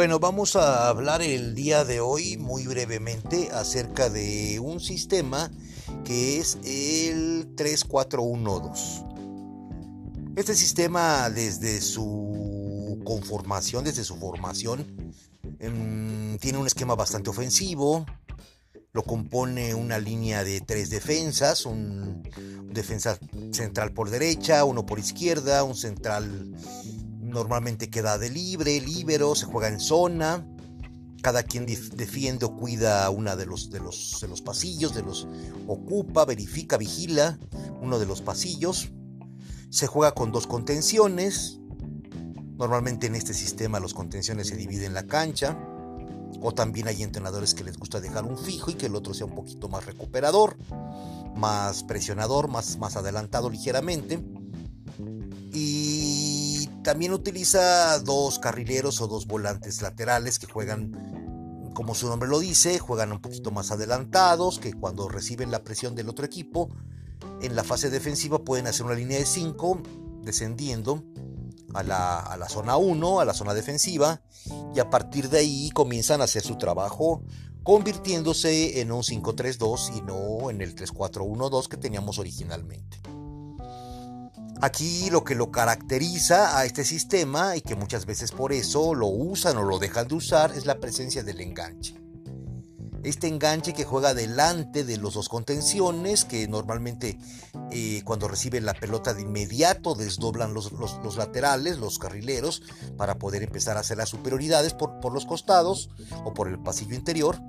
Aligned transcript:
Bueno, 0.00 0.18
vamos 0.18 0.56
a 0.56 0.88
hablar 0.88 1.20
el 1.20 1.54
día 1.54 1.84
de 1.84 2.00
hoy 2.00 2.38
muy 2.38 2.66
brevemente 2.66 3.50
acerca 3.52 4.08
de 4.08 4.58
un 4.58 4.80
sistema 4.80 5.50
que 6.06 6.38
es 6.38 6.56
el 6.64 7.52
3412. 7.54 9.04
Este 10.36 10.54
sistema 10.54 11.28
desde 11.28 11.82
su 11.82 12.98
conformación, 13.04 13.84
desde 13.84 14.02
su 14.02 14.16
formación, 14.16 14.86
em, 15.58 16.38
tiene 16.38 16.56
un 16.56 16.66
esquema 16.66 16.94
bastante 16.94 17.28
ofensivo, 17.28 18.06
lo 18.92 19.02
compone 19.02 19.74
una 19.74 19.98
línea 19.98 20.44
de 20.44 20.62
tres 20.62 20.88
defensas, 20.88 21.66
un 21.66 22.22
defensa 22.72 23.18
central 23.52 23.92
por 23.92 24.08
derecha, 24.08 24.64
uno 24.64 24.86
por 24.86 24.98
izquierda, 24.98 25.62
un 25.62 25.76
central 25.76 26.56
normalmente 27.30 27.90
queda 27.90 28.18
de 28.18 28.30
libre, 28.30 28.80
libero, 28.80 29.34
se 29.34 29.46
juega 29.46 29.68
en 29.68 29.80
zona. 29.80 30.46
Cada 31.22 31.42
quien 31.42 31.66
defiende 31.66 32.46
o 32.46 32.56
cuida 32.56 33.08
una 33.10 33.36
de 33.36 33.44
los, 33.44 33.70
de, 33.70 33.80
los, 33.80 34.18
de 34.20 34.28
los 34.28 34.40
pasillos, 34.40 34.94
de 34.94 35.02
los 35.02 35.28
ocupa, 35.66 36.24
verifica, 36.24 36.78
vigila 36.78 37.38
uno 37.80 37.98
de 37.98 38.06
los 38.06 38.22
pasillos. 38.22 38.90
Se 39.68 39.86
juega 39.86 40.12
con 40.12 40.32
dos 40.32 40.46
contenciones. 40.46 41.60
Normalmente 42.56 43.06
en 43.06 43.14
este 43.14 43.34
sistema 43.34 43.80
los 43.80 43.94
contenciones 43.94 44.48
se 44.48 44.56
dividen 44.56 44.88
en 44.88 44.94
la 44.94 45.06
cancha. 45.06 45.58
O 46.40 46.52
también 46.52 46.88
hay 46.88 47.02
entrenadores 47.02 47.54
que 47.54 47.64
les 47.64 47.76
gusta 47.76 48.00
dejar 48.00 48.24
un 48.24 48.38
fijo 48.38 48.70
y 48.70 48.74
que 48.74 48.86
el 48.86 48.94
otro 48.94 49.12
sea 49.12 49.26
un 49.26 49.34
poquito 49.34 49.68
más 49.68 49.84
recuperador, 49.84 50.56
más 51.36 51.82
presionador, 51.82 52.48
más, 52.48 52.78
más 52.78 52.96
adelantado 52.96 53.50
ligeramente. 53.50 54.24
También 56.82 57.12
utiliza 57.12 57.98
dos 57.98 58.38
carrileros 58.38 59.00
o 59.00 59.06
dos 59.06 59.26
volantes 59.26 59.82
laterales 59.82 60.38
que 60.38 60.46
juegan, 60.46 61.70
como 61.74 61.94
su 61.94 62.08
nombre 62.08 62.28
lo 62.28 62.38
dice, 62.38 62.78
juegan 62.78 63.12
un 63.12 63.20
poquito 63.20 63.50
más 63.50 63.70
adelantados, 63.70 64.58
que 64.58 64.72
cuando 64.72 65.08
reciben 65.08 65.50
la 65.50 65.62
presión 65.62 65.94
del 65.94 66.08
otro 66.08 66.24
equipo, 66.24 66.70
en 67.42 67.54
la 67.54 67.64
fase 67.64 67.90
defensiva 67.90 68.44
pueden 68.44 68.66
hacer 68.66 68.86
una 68.86 68.94
línea 68.94 69.18
de 69.18 69.26
5 69.26 69.82
descendiendo 70.22 71.04
a 71.74 71.82
la, 71.82 72.18
a 72.18 72.36
la 72.36 72.48
zona 72.48 72.76
1, 72.76 73.20
a 73.20 73.24
la 73.24 73.34
zona 73.34 73.52
defensiva, 73.52 74.22
y 74.74 74.80
a 74.80 74.88
partir 74.88 75.28
de 75.28 75.38
ahí 75.38 75.70
comienzan 75.70 76.22
a 76.22 76.24
hacer 76.24 76.42
su 76.42 76.56
trabajo 76.56 77.22
convirtiéndose 77.62 78.80
en 78.80 78.90
un 78.90 79.02
5-3-2 79.02 79.96
y 79.96 80.00
no 80.02 80.50
en 80.50 80.62
el 80.62 80.74
3-4-1-2 80.74 81.68
que 81.68 81.76
teníamos 81.76 82.18
originalmente. 82.18 83.00
Aquí 84.62 85.08
lo 85.08 85.24
que 85.24 85.34
lo 85.34 85.50
caracteriza 85.50 86.58
a 86.58 86.66
este 86.66 86.84
sistema 86.84 87.56
y 87.56 87.62
que 87.62 87.76
muchas 87.76 88.04
veces 88.04 88.30
por 88.30 88.52
eso 88.52 88.94
lo 88.94 89.06
usan 89.06 89.56
o 89.56 89.62
lo 89.62 89.78
dejan 89.78 90.06
de 90.06 90.16
usar 90.16 90.52
es 90.52 90.66
la 90.66 90.78
presencia 90.78 91.22
del 91.22 91.40
enganche. 91.40 91.98
Este 93.02 93.26
enganche 93.26 93.72
que 93.72 93.84
juega 93.84 94.12
delante 94.12 94.84
de 94.84 94.98
los 94.98 95.14
dos 95.14 95.30
contenciones, 95.30 96.26
que 96.26 96.46
normalmente 96.46 97.18
eh, 97.70 98.02
cuando 98.04 98.28
reciben 98.28 98.66
la 98.66 98.74
pelota 98.74 99.14
de 99.14 99.22
inmediato 99.22 99.94
desdoblan 99.94 100.52
los, 100.52 100.70
laterales, 101.16 101.78
los 101.78 101.98
carrileros, 101.98 102.62
para 102.98 103.14
poder 103.14 103.42
empezar 103.42 103.78
a 103.78 103.80
hacer 103.80 103.96
las 103.96 104.10
superioridades 104.10 104.74
por, 104.74 105.00
por 105.00 105.14
los 105.14 105.24
costados 105.24 105.88
o 106.24 106.34
por 106.34 106.48
el 106.48 106.58
pasillo 106.58 106.94
interior 106.94 107.40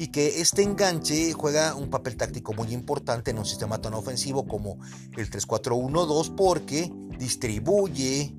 y 0.00 0.08
que 0.08 0.40
este 0.40 0.62
enganche 0.62 1.34
juega 1.34 1.74
un 1.74 1.90
papel 1.90 2.16
táctico 2.16 2.54
muy 2.54 2.72
importante 2.72 3.32
en 3.32 3.38
un 3.38 3.44
sistema 3.44 3.82
tan 3.82 3.92
ofensivo 3.92 4.46
como 4.46 4.78
el 5.14 5.30
3-4-1-2 5.30 6.34
porque 6.36 6.90
distribuye 7.18 8.34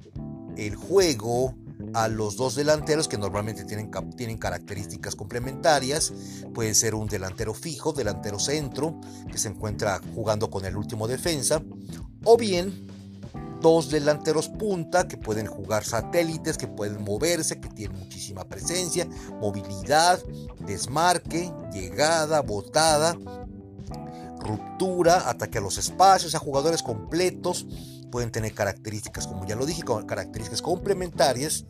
el 0.58 0.76
juego 0.76 1.54
a 1.94 2.08
los 2.08 2.36
dos 2.36 2.56
delanteros 2.56 3.08
que 3.08 3.20
normalmente 3.20 3.64
tienen, 3.66 3.92
tienen 4.18 4.40
características 4.40 5.16
complementarias. 5.16 6.12
Puede 6.52 6.74
ser 6.74 6.96
un 6.96 7.08
delantero 7.08 7.54
fijo, 7.54 7.94
delantero 7.94 8.40
centro, 8.40 9.00
que 9.32 9.38
se 9.38 9.50
encuentra 9.50 10.02
jugando 10.16 10.50
con 10.50 10.66
el 10.66 10.76
último 10.76 11.08
defensa, 11.08 11.62
o 12.24 12.38
bien 12.38 12.88
dos 13.62 13.90
delanteros 13.90 14.50
punta 14.50 15.08
que 15.08 15.18
pueden 15.18 15.46
jugar 15.46 15.86
satélites, 15.86 16.58
que 16.58 16.68
pueden 16.68 17.04
moverse, 17.04 17.60
que 17.60 17.70
tienen 17.70 18.00
muchísima 18.00 18.44
presencia, 18.44 19.08
movilidad, 19.40 20.20
desmarque, 20.66 21.52
llegada, 21.72 22.42
botada, 22.42 23.18
ruptura, 24.40 25.30
ataque 25.30 25.60
a 25.60 25.62
los 25.62 25.78
espacios, 25.78 26.36
a 26.36 26.40
jugadores 26.40 26.84
completos, 26.84 27.66
pueden 28.12 28.32
tener 28.32 28.54
características, 28.54 29.28
como 29.28 29.46
ya 29.46 29.56
lo 29.56 29.66
dije, 29.66 29.84
características 30.06 30.62
complementarias 30.62 31.66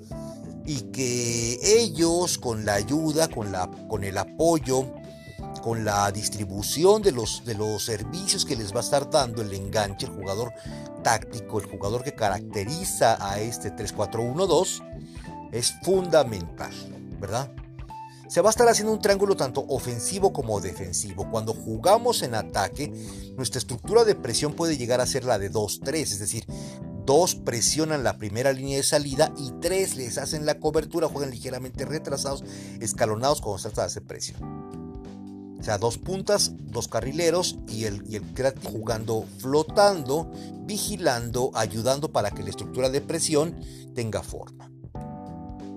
y 0.66 0.82
que 0.92 1.60
ellos 1.64 2.38
con 2.38 2.66
la 2.66 2.74
ayuda, 2.74 3.28
con, 3.28 3.52
la, 3.52 3.70
con 3.88 4.04
el 4.04 4.18
apoyo, 4.18 4.88
con 5.62 5.86
la 5.86 6.12
distribución 6.12 7.02
de 7.02 7.12
los, 7.12 7.44
de 7.46 7.56
los 7.56 7.84
servicios 7.84 8.46
que 8.46 8.56
les 8.56 8.74
va 8.74 8.78
a 8.78 8.84
estar 8.84 9.10
dando 9.10 9.42
el 9.42 9.54
enganche, 9.54 10.08
el 10.08 10.14
jugador 10.14 10.54
táctico, 11.04 11.60
el 11.60 11.68
jugador 11.68 12.04
que 12.04 12.14
caracteriza 12.14 13.18
a 13.26 13.40
este 13.40 13.72
3-4-1-2, 13.74 14.84
es 15.52 15.74
fundamental, 15.84 16.72
¿verdad? 17.20 17.52
Se 18.28 18.40
va 18.40 18.50
a 18.50 18.52
estar 18.52 18.68
haciendo 18.70 18.94
un 18.94 19.02
triángulo 19.02 19.36
tanto 19.36 19.66
ofensivo 19.68 20.32
como 20.32 20.62
defensivo. 20.62 21.30
Cuando 21.30 21.54
jugamos 21.54 22.24
en 22.24 22.34
ataque, 22.34 22.88
nuestra 23.36 23.60
estructura 23.60 24.06
de 24.06 24.16
presión 24.16 24.54
puede 24.54 24.78
llegar 24.78 25.02
a 25.02 25.06
ser 25.06 25.26
la 25.26 25.38
de 25.38 25.52
2-3, 25.52 25.96
es 25.96 26.20
decir, 26.20 26.46
dos 27.06 27.36
presionan 27.36 28.04
la 28.04 28.18
primera 28.18 28.54
línea 28.54 28.78
de 28.78 28.84
salida 28.84 29.34
y 29.38 29.52
tres 29.60 29.98
les 29.98 30.18
hacen 30.18 30.46
la 30.46 30.60
cobertura, 30.60 31.10
juegan 31.10 31.32
ligeramente 31.32 31.84
retrasados, 31.84 32.44
escalonados 32.80 33.42
cuando 33.42 33.58
se 33.58 33.68
trata 33.68 33.82
de 33.82 33.88
hacer 33.88 34.04
presión. 34.04 34.71
O 35.62 35.64
sea, 35.64 35.78
dos 35.78 36.00
puntas, 36.00 36.54
dos 36.58 36.88
carrileros 36.88 37.60
y 37.68 37.86
el, 37.86 38.04
y 38.10 38.16
el 38.16 38.24
jugando 38.64 39.26
flotando, 39.38 40.32
vigilando, 40.66 41.52
ayudando 41.54 42.12
para 42.12 42.32
que 42.32 42.42
la 42.42 42.50
estructura 42.50 42.90
de 42.90 43.00
presión 43.00 43.56
tenga 43.94 44.24
forma. 44.24 44.71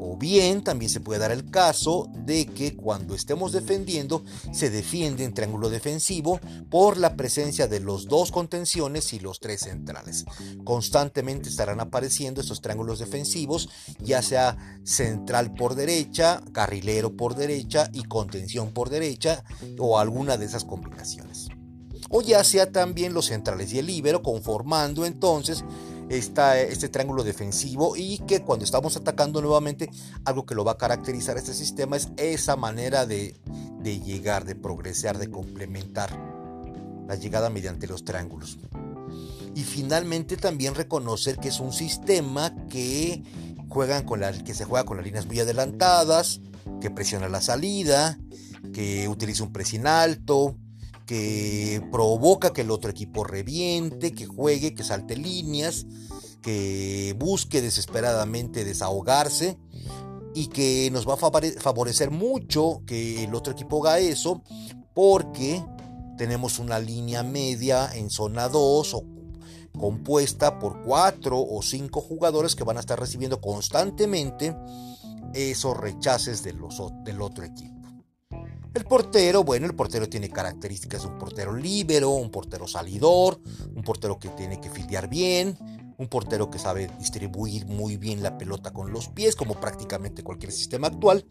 O 0.06 0.18
bien 0.18 0.62
también 0.62 0.90
se 0.90 1.00
puede 1.00 1.20
dar 1.20 1.32
el 1.32 1.50
caso 1.50 2.10
de 2.14 2.44
que 2.44 2.76
cuando 2.76 3.14
estemos 3.14 3.52
defendiendo 3.52 4.22
se 4.52 4.68
defiende 4.68 5.24
en 5.24 5.32
triángulo 5.32 5.70
defensivo 5.70 6.40
por 6.68 6.98
la 6.98 7.16
presencia 7.16 7.68
de 7.68 7.80
los 7.80 8.06
dos 8.06 8.30
contenciones 8.30 9.14
y 9.14 9.18
los 9.18 9.40
tres 9.40 9.62
centrales. 9.62 10.26
Constantemente 10.62 11.48
estarán 11.48 11.80
apareciendo 11.80 12.42
estos 12.42 12.60
triángulos 12.60 12.98
defensivos, 12.98 13.70
ya 13.98 14.20
sea 14.20 14.78
central 14.84 15.54
por 15.54 15.74
derecha, 15.74 16.42
carrilero 16.52 17.16
por 17.16 17.34
derecha 17.34 17.88
y 17.94 18.02
contención 18.02 18.72
por 18.72 18.90
derecha 18.90 19.42
o 19.78 19.98
alguna 19.98 20.36
de 20.36 20.44
esas 20.44 20.64
combinaciones. 20.64 21.48
O 22.10 22.20
ya 22.20 22.44
sea 22.44 22.70
también 22.70 23.14
los 23.14 23.26
centrales 23.26 23.72
y 23.72 23.78
el 23.78 23.86
líbero 23.86 24.22
conformando 24.22 25.06
entonces 25.06 25.64
este 26.08 26.88
triángulo 26.88 27.24
defensivo 27.24 27.96
y 27.96 28.18
que 28.18 28.42
cuando 28.42 28.64
estamos 28.64 28.96
atacando 28.96 29.40
nuevamente, 29.40 29.90
algo 30.24 30.46
que 30.46 30.54
lo 30.54 30.64
va 30.64 30.72
a 30.72 30.78
caracterizar 30.78 31.36
este 31.36 31.54
sistema 31.54 31.96
es 31.96 32.08
esa 32.16 32.56
manera 32.56 33.06
de, 33.06 33.34
llegar, 33.82 34.44
de 34.44 34.54
progresar, 34.54 35.18
de 35.18 35.30
complementar 35.30 36.10
la 37.08 37.16
llegada 37.16 37.50
mediante 37.50 37.86
los 37.86 38.04
triángulos. 38.04 38.58
Y 39.54 39.62
finalmente 39.62 40.36
también 40.36 40.74
reconocer 40.74 41.38
que 41.38 41.48
es 41.48 41.60
un 41.60 41.72
sistema 41.72 42.54
que, 42.68 43.22
juegan 43.68 44.04
con 44.04 44.20
que 44.44 44.54
se 44.54 44.64
juega 44.64 44.84
con 44.84 44.96
las 44.96 45.06
líneas 45.06 45.26
muy 45.26 45.40
adelantadas, 45.40 46.40
que 46.80 46.90
presiona 46.90 47.28
la 47.28 47.40
salida, 47.40 48.18
que 48.72 49.08
utiliza 49.08 49.44
un 49.44 49.52
pressing 49.52 49.86
alto, 49.86 50.56
que 51.06 51.82
provoca 51.92 52.52
que 52.52 52.62
el 52.62 52.70
otro 52.70 52.90
equipo 52.90 53.24
reviente, 53.24 54.12
que 54.12 54.26
juegue, 54.26 54.74
que 54.74 54.84
salte 54.84 55.16
líneas, 55.16 55.86
que 56.42 57.14
busque 57.18 57.62
desesperadamente 57.62 58.64
desahogarse 58.64 59.58
y 60.34 60.48
que 60.48 60.90
nos 60.92 61.08
va 61.08 61.14
a 61.14 61.60
favorecer 61.60 62.10
mucho 62.10 62.82
que 62.86 63.24
el 63.24 63.34
otro 63.34 63.52
equipo 63.52 63.86
haga 63.86 63.98
eso 63.98 64.42
porque 64.92 65.64
tenemos 66.16 66.58
una 66.58 66.78
línea 66.78 67.22
media 67.22 67.90
en 67.94 68.10
zona 68.10 68.48
2 68.48 68.94
o 68.94 69.04
compuesta 69.78 70.58
por 70.58 70.82
4 70.82 71.38
o 71.38 71.62
5 71.62 72.00
jugadores 72.00 72.54
que 72.54 72.64
van 72.64 72.76
a 72.76 72.80
estar 72.80 72.98
recibiendo 72.98 73.40
constantemente 73.40 74.56
esos 75.32 75.76
rechaces 75.76 76.42
del 76.42 76.62
otro 77.20 77.44
equipo. 77.44 77.73
El 78.74 78.84
portero, 78.84 79.44
bueno, 79.44 79.66
el 79.66 79.74
portero 79.76 80.08
tiene 80.08 80.28
características 80.28 81.02
de 81.02 81.08
un 81.08 81.16
portero 81.16 81.54
líbero, 81.54 82.10
un 82.10 82.30
portero 82.30 82.66
salidor, 82.66 83.40
un 83.72 83.82
portero 83.84 84.18
que 84.18 84.30
tiene 84.30 84.60
que 84.60 84.68
fildear 84.68 85.08
bien, 85.08 85.56
un 85.96 86.08
portero 86.08 86.50
que 86.50 86.58
sabe 86.58 86.90
distribuir 86.98 87.66
muy 87.66 87.96
bien 87.96 88.20
la 88.20 88.36
pelota 88.36 88.72
con 88.72 88.90
los 88.90 89.08
pies, 89.08 89.36
como 89.36 89.60
prácticamente 89.60 90.24
cualquier 90.24 90.50
sistema 90.50 90.88
actual, 90.88 91.24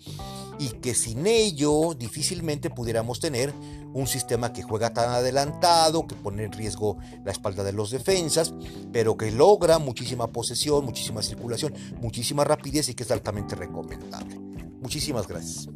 y 0.57 0.69
que 0.69 0.95
sin 0.95 1.27
ello 1.27 1.93
difícilmente 1.93 2.69
pudiéramos 2.69 3.19
tener 3.19 3.53
un 3.93 4.07
sistema 4.07 4.53
que 4.53 4.63
juega 4.63 4.93
tan 4.93 5.09
adelantado, 5.09 6.07
que 6.07 6.15
pone 6.15 6.45
en 6.45 6.53
riesgo 6.53 6.97
la 7.25 7.33
espalda 7.33 7.65
de 7.65 7.73
los 7.73 7.91
defensas, 7.91 8.53
pero 8.93 9.17
que 9.17 9.31
logra 9.31 9.79
muchísima 9.79 10.31
posesión, 10.31 10.85
muchísima 10.85 11.21
circulación, 11.21 11.73
muchísima 11.99 12.45
rapidez 12.45 12.87
y 12.87 12.93
que 12.93 13.03
es 13.03 13.11
altamente 13.11 13.55
recomendable. 13.55 14.39
Muchísimas 14.81 15.27
gracias. 15.27 15.67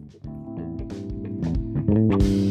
Thank 1.97 2.21
you. 2.21 2.46